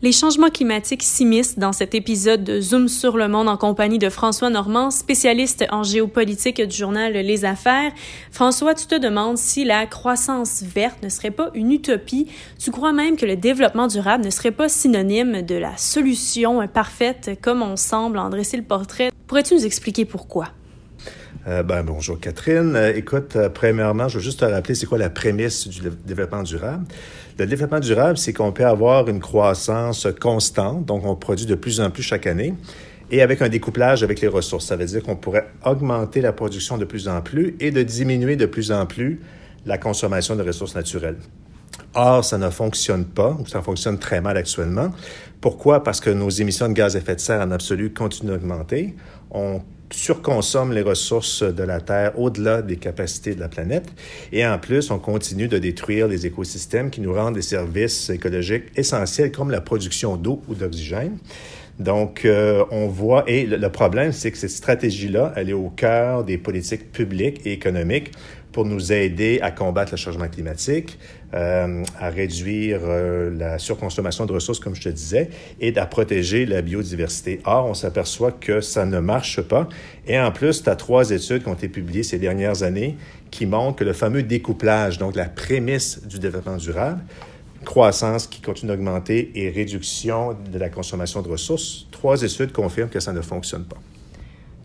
[0.00, 4.08] Les changements climatiques s'immiscent dans cet épisode de Zoom sur le monde en compagnie de
[4.08, 7.90] François Normand, spécialiste en géopolitique du journal Les Affaires.
[8.30, 12.28] François, tu te demandes si la croissance verte ne serait pas une utopie.
[12.60, 17.36] Tu crois même que le développement durable ne serait pas synonyme de la solution parfaite
[17.42, 19.10] comme on semble en dresser le portrait.
[19.26, 20.52] Pourrais-tu nous expliquer pourquoi?
[21.48, 22.76] Euh, ben, bonjour Catherine.
[22.76, 26.42] Euh, écoute, euh, premièrement, je veux juste te rappeler c'est quoi la prémisse du développement
[26.42, 26.84] durable?
[27.38, 31.80] Le développement durable, c'est qu'on peut avoir une croissance constante, donc on produit de plus
[31.80, 32.52] en plus chaque année,
[33.10, 34.66] et avec un découplage avec les ressources.
[34.66, 38.36] Ça veut dire qu'on pourrait augmenter la production de plus en plus et de diminuer
[38.36, 39.20] de plus en plus
[39.64, 41.16] la consommation de ressources naturelles.
[41.94, 44.90] Or, ça ne fonctionne pas, ou ça fonctionne très mal actuellement.
[45.40, 45.82] Pourquoi?
[45.82, 48.94] Parce que nos émissions de gaz à effet de serre en absolu continuent d'augmenter.
[49.90, 53.86] Surconsomme les ressources de la Terre au-delà des capacités de la planète.
[54.32, 58.64] Et en plus, on continue de détruire les écosystèmes qui nous rendent des services écologiques
[58.76, 61.18] essentiels comme la production d'eau ou d'oxygène.
[61.78, 66.24] Donc, euh, on voit, et le, problème, c'est que cette stratégie-là, elle est au cœur
[66.24, 68.12] des politiques publiques et économiques
[68.50, 70.98] pour nous aider à combattre le changement climatique,
[71.34, 76.46] euh, à réduire euh, la surconsommation de ressources, comme je te disais, et à protéger
[76.46, 77.40] la biodiversité.
[77.44, 79.68] Or, on s'aperçoit que ça ne marche pas.
[80.06, 82.96] Et en plus, tu as trois études qui ont été publiées ces dernières années
[83.30, 87.02] qui montrent que le fameux découplage, donc la prémisse du développement durable,
[87.68, 92.98] croissance qui continue d'augmenter et réduction de la consommation de ressources, trois études confirment que
[92.98, 93.76] ça ne fonctionne pas.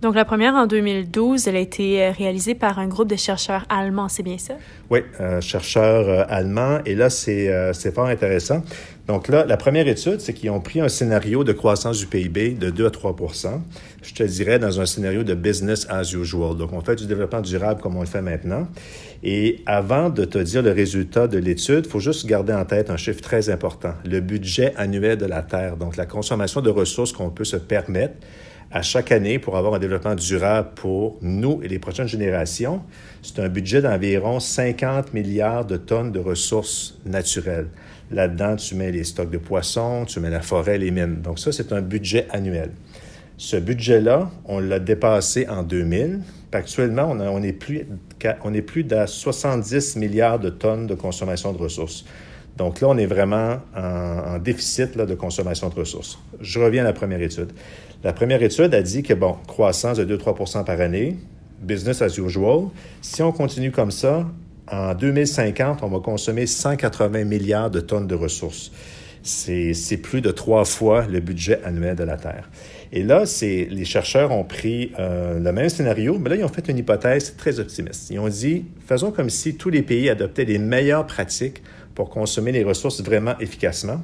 [0.04, 3.66] Donc, la première en 2012, elle a été euh, réalisée par un groupe de chercheurs
[3.70, 4.56] allemands, c'est bien ça?
[4.90, 6.80] Oui, euh, chercheurs euh, allemands.
[6.86, 8.64] Et là, c'est fort intéressant.
[9.08, 12.52] Donc là, la première étude, c'est qu'ils ont pris un scénario de croissance du PIB
[12.56, 13.62] de 2 à 3%
[14.02, 16.58] Je te dirais dans un scénario de business as usual.
[16.58, 18.67] Donc, on fait du développement durable comme on le fait maintenant.
[19.23, 22.90] Et avant de te dire le résultat de l'étude, il faut juste garder en tête
[22.90, 25.78] un chiffre très important, le budget annuel de la Terre.
[25.78, 28.16] Donc, la consommation de ressources qu'on peut se permettre
[28.74, 32.82] à chaque année pour avoir un développement durable pour nous et les prochaines générations,
[33.22, 37.67] c'est un budget d'environ 50 milliards de tonnes de ressources naturelles.
[38.10, 41.22] Là-dedans, tu mets les stocks de poissons, tu mets la forêt, les mines.
[41.22, 42.72] Donc ça, c'est un budget annuel.
[43.38, 46.22] Ce budget-là, on l'a dépassé en 2000.
[46.52, 47.88] Actuellement, on, est plus,
[48.44, 52.06] on est plus d'à 70 milliards de tonnes de consommation de ressources.
[52.58, 56.19] Donc là, on est vraiment en, déficit de consommation de ressources.
[56.39, 57.52] Je reviens à la première étude.
[58.03, 61.17] La première étude a dit que, bon, croissance de 2-3 par année,
[61.61, 62.65] business as usual.
[63.02, 64.25] Si on continue comme ça,
[64.71, 68.71] en 2050, on va consommer 180 milliards de tonnes de ressources.
[69.23, 72.49] C'est plus de trois fois le budget annuel de la Terre.
[72.91, 76.67] Et là, les chercheurs ont pris euh, le même scénario, mais là, ils ont fait
[76.67, 78.09] une hypothèse très optimiste.
[78.11, 81.64] Ils ont dit, faisons comme si tous les pays adoptaient les meilleures pratiques
[81.95, 84.02] pour consommer les ressources vraiment efficacement.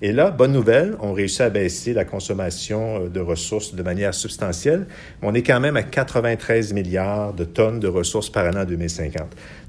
[0.00, 4.14] Et là, bonne nouvelle, on réussit à baisser la consommation euh, de ressources de manière
[4.14, 4.86] substantielle.
[5.22, 9.22] On est quand même à 93 milliards de tonnes de ressources par an en 2050.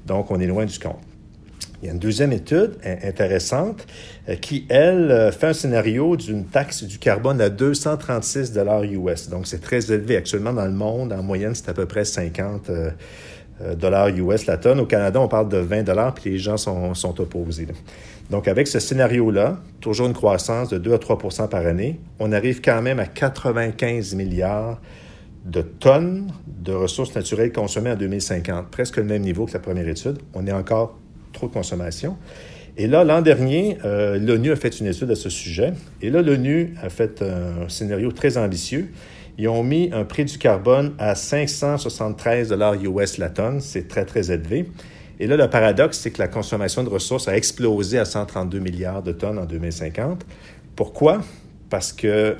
[0.06, 0.98] Donc, on est loin du compte.
[1.84, 3.86] Il y a une deuxième étude intéressante
[4.30, 9.28] euh, qui, elle, euh, fait un scénario d'une taxe du carbone à 236 dollars US.
[9.28, 10.16] Donc, c'est très élevé.
[10.16, 12.90] Actuellement, dans le monde, en moyenne, c'est à peu près 50 euh,
[13.76, 14.80] dollars US la tonne.
[14.80, 17.68] Au Canada, on parle de 20 dollars, puis les gens sont, sont opposés.
[18.30, 22.60] Donc, avec ce scénario-là, toujours une croissance de 2 à 3% par année, on arrive
[22.60, 24.80] quand même à 95 milliards
[25.44, 29.86] de tonnes de ressources naturelles consommées en 2050, presque le même niveau que la première
[29.86, 30.18] étude.
[30.32, 30.98] On est encore
[31.32, 32.16] trop de consommation.
[32.76, 35.74] Et là, l'an dernier, euh, l'ONU a fait une étude à ce sujet.
[36.00, 38.90] Et là, l'ONU a fait un scénario très ambitieux
[39.38, 43.60] ils ont mis un prix du carbone à 573 dollars US la tonne.
[43.60, 44.68] C'est très, très élevé.
[45.20, 49.02] Et là, le paradoxe, c'est que la consommation de ressources a explosé à 132 milliards
[49.02, 50.24] de tonnes en 2050.
[50.76, 51.20] Pourquoi?
[51.70, 52.36] Parce que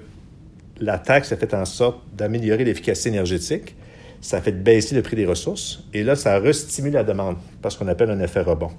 [0.81, 3.77] la taxe a fait en sorte d'améliorer l'efficacité énergétique,
[4.21, 7.77] ça a fait baisser le prix des ressources, et là, ça restimule la demande, parce
[7.77, 8.71] qu'on appelle un effet rebond.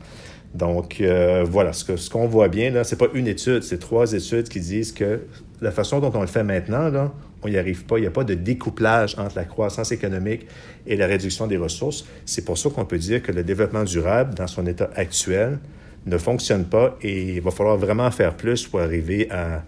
[0.53, 3.77] Donc, euh, voilà, ce qu'on ce qu'on voit bien, là, c'est pas une étude, c'est
[3.77, 5.21] trois études qui disent que
[5.61, 7.13] la façon dont on le fait maintenant, là,
[7.45, 7.97] on n'y arrive pas.
[7.97, 10.47] Il n'y a pas de découplage entre la croissance économique
[10.87, 12.05] et la réduction des ressources.
[12.25, 15.59] C'est pour ça qu'on peut dire que le développement durable, dans son état actuel,
[16.05, 19.63] ne fonctionne pas et il va falloir vraiment faire plus pour arriver à,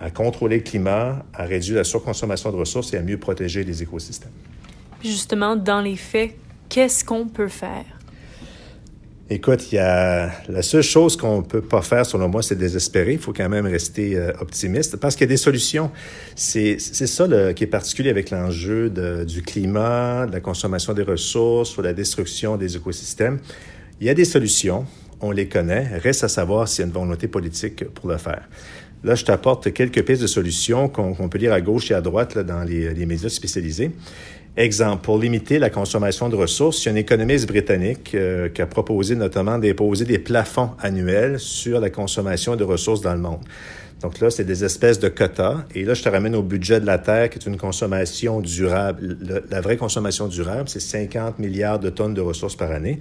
[0.00, 3.82] à contrôler le climat, à réduire la surconsommation de ressources et à mieux protéger les
[3.82, 4.32] écosystèmes.
[5.02, 6.34] Justement, dans les faits,
[6.68, 7.84] qu'est-ce qu'on peut faire?
[9.32, 13.12] Écoute, il y a la seule chose qu'on peut pas faire, selon moi, c'est désespérer.
[13.12, 15.92] Il faut quand même rester euh, optimiste parce qu'il y a des solutions.
[16.34, 21.82] C'est ça qui est particulier avec l'enjeu du climat, de la consommation des ressources ou
[21.82, 23.38] la destruction des écosystèmes.
[24.00, 24.84] Il y a des solutions,
[25.20, 25.86] on les connaît.
[25.98, 28.48] Reste à savoir s'il y a une volonté politique pour le faire.
[29.02, 32.34] Là, je t'apporte quelques pistes de solutions qu'on peut lire à gauche et à droite
[32.34, 33.92] là, dans les, médias spécialisés.
[34.56, 38.60] Exemple, pour limiter la consommation de ressources, il y a un économiste britannique euh, qui
[38.60, 43.40] a proposé notamment d'imposer des plafonds annuels sur la consommation de ressources dans le monde.
[44.02, 45.64] Donc là, c'est des espèces de quotas.
[45.74, 49.18] Et là, je te ramène au budget de la Terre, qui est une consommation durable.
[49.50, 52.98] la vraie consommation durable, c'est 50 milliards de tonnes de ressources par année.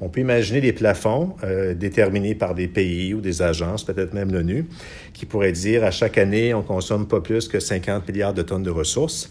[0.00, 4.30] On peut imaginer des plafonds euh, déterminés par des pays ou des agences, peut-être même
[4.30, 4.66] l'ONU,
[5.14, 8.62] qui pourraient dire à chaque année, on consomme pas plus que 50 milliards de tonnes
[8.62, 9.30] de ressources.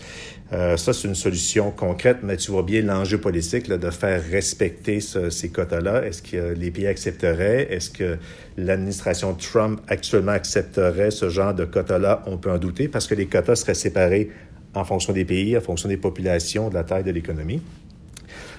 [0.54, 4.24] Euh, ça, c'est une solution concrète, mais tu vois bien l'enjeu politique là, de faire
[4.24, 6.04] respecter ce, ces quotas-là.
[6.06, 7.68] Est-ce que les pays accepteraient?
[7.72, 8.18] Est-ce que
[8.58, 12.24] l'administration Trump actuellement accepterait ce genre de quotas-là?
[12.26, 14.32] On peut en douter parce que les quotas seraient séparés
[14.74, 17.62] en fonction des pays, en fonction des populations, de la taille de l'économie.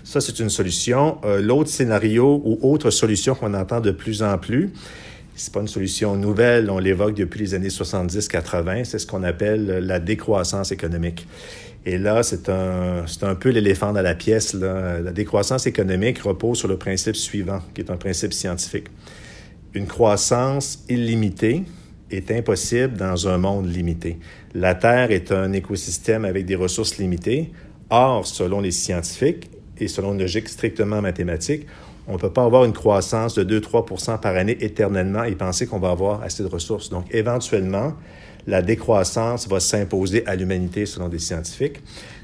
[0.07, 1.19] Ça, c'est une solution.
[1.25, 4.71] Euh, L'autre scénario ou autre solution qu'on entend de plus en plus,
[5.35, 9.67] c'est pas une solution nouvelle, on l'évoque depuis les années 70-80, c'est ce qu'on appelle
[9.85, 11.27] la décroissance économique.
[11.85, 14.55] Et là, c'est un, un peu l'éléphant dans la pièce.
[14.55, 18.87] La décroissance économique repose sur le principe suivant, qui est un principe scientifique.
[19.75, 21.65] Une croissance illimitée
[22.13, 24.19] est impossible dans un monde limité.
[24.55, 27.51] La Terre est un écosystème avec des ressources limitées.
[27.91, 31.67] Or, selon les scientifiques, et selon une logique strictement mathématique,
[32.09, 35.81] on ne peut pas avoir une croissance de 2-3 par année éternellement et penser qu'on
[35.81, 36.89] va avoir assez de ressources.
[36.89, 37.95] Donc, éventuellement,
[38.47, 41.81] la décroissance va s'imposer à l'humanité selon des scientifiques.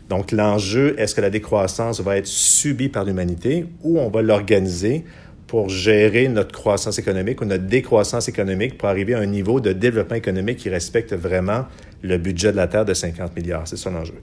[0.09, 5.05] Donc, l'enjeu, est-ce que la décroissance va être subie par l'humanité ou on va l'organiser
[5.53, 9.75] pour gérer notre croissance économique ou notre décroissance économique pour arriver à un niveau de
[9.75, 11.67] développement économique qui respecte vraiment
[12.01, 13.69] le budget de la Terre de 50 milliards.
[13.69, 14.15] C'est ça l'enjeu.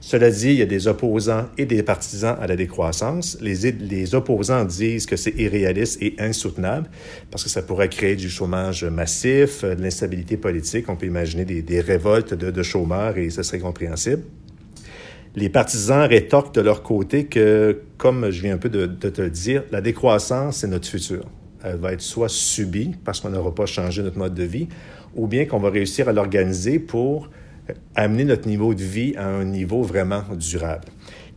[0.00, 3.36] Cela dit, il y a des opposants et des partisans à la décroissance.
[3.42, 6.88] Les, opposants disent que c'est irréaliste et insoutenable
[7.30, 10.88] parce que ça pourrait créer du chômage massif, de l'instabilité politique.
[10.88, 14.22] On peut imaginer des, des révoltes de, de chômeurs et ce serait compréhensible.
[15.38, 19.30] Les partisans rétorquent de leur côté que, comme je viens un peu de, te le
[19.30, 21.26] dire, la décroissance, c'est notre futur.
[21.62, 24.66] Elle va être soit subie parce qu'on n'aura pas changé notre mode de vie,
[25.14, 27.30] ou bien qu'on va réussir à l'organiser pour
[27.94, 30.88] amener notre niveau de vie à un niveau vraiment durable.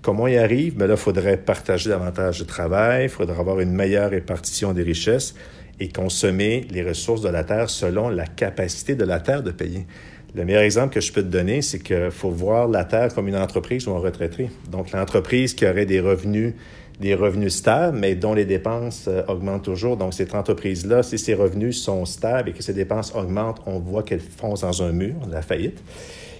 [0.02, 0.80] Comment on y arrive?
[0.80, 4.82] Mais là, il faudrait partager davantage de travail, il faudrait avoir une meilleure répartition des
[4.82, 5.36] richesses
[5.80, 9.86] et consommer les ressources de la Terre selon la capacité de la Terre de payer.
[10.34, 13.28] Le meilleur exemple que je peux te donner, c'est qu'il faut voir la Terre comme
[13.28, 14.50] une entreprise ou un retraité.
[14.72, 16.54] Donc, l'entreprise qui aurait des revenus,
[17.02, 19.98] des revenus stables, mais dont les dépenses euh, augmentent toujours.
[19.98, 24.04] Donc, cette entreprise-là, si ses revenus sont stables et que ses dépenses augmentent, on voit
[24.04, 25.84] qu'elle fonce dans un mur, la faillite.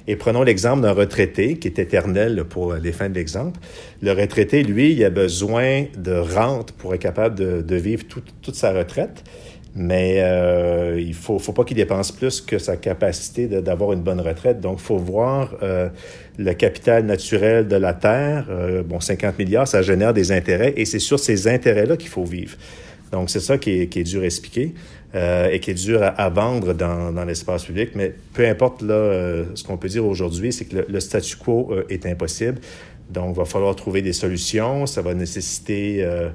[0.08, 3.60] Et prenons l'exemple d'un retraité qui est éternel pour les fins de l'exemple.
[4.02, 8.56] Le retraité, lui, il a besoin de rente pour être capable de, de vivre toute
[8.56, 9.24] sa retraite
[9.74, 14.20] mais euh, il faut, faut pas qu'il dépense plus que sa capacité d'avoir une bonne
[14.20, 14.60] retraite.
[14.60, 15.88] Donc, il faut voir euh,
[16.38, 18.48] le capital naturel de la Terre.
[18.50, 22.26] Euh, bon, 50 milliards, ça génère des intérêts et c'est sur ces intérêts-là qu'il faut
[22.26, 22.58] vivre.
[23.14, 24.74] Donc, c'est ça qui est, qui est, dur à expliquer
[25.16, 27.92] euh, et qui est dur à, vendre dans, dans l'espace public.
[27.96, 31.36] Mais peu importe là, euh, ce qu'on peut dire aujourd'hui, c'est que le, le, statu
[31.36, 32.60] quo est impossible.
[33.12, 34.86] Donc, il va falloir trouver des solutions.
[34.86, 36.30] Ça va nécessiter euh,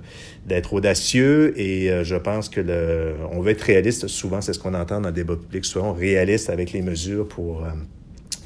[0.46, 4.06] d'être audacieux et euh, je pense que le, on veut être réaliste.
[4.08, 5.64] Souvent, c'est ce qu'on entend dans le débat public.
[5.64, 7.68] Souvent, réaliste avec les mesures pour euh,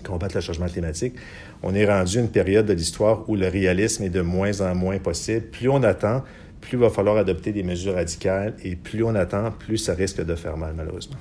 [0.05, 1.15] combattre le changement climatique.
[1.63, 4.75] On est rendu à une période de l'histoire où le réalisme est de moins en
[4.75, 5.47] moins possible.
[5.47, 6.23] Plus on attend,
[6.61, 10.25] plus il va falloir adopter des mesures radicales et plus on attend, plus ça risque
[10.25, 11.17] de faire mal, malheureusement.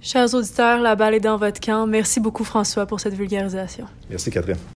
[0.00, 1.86] Chers auditeurs, la balle est dans votre camp.
[1.86, 3.86] Merci beaucoup, François, pour cette vulgarisation.
[4.08, 4.56] Merci, Catherine.